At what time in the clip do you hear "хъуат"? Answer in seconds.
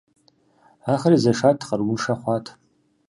2.19-2.45